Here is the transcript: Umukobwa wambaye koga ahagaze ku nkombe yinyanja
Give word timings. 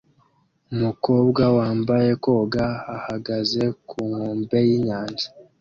Umukobwa 0.73 1.43
wambaye 1.57 2.09
koga 2.23 2.65
ahagaze 2.97 3.63
ku 3.87 3.97
nkombe 4.09 4.57
yinyanja 4.67 5.27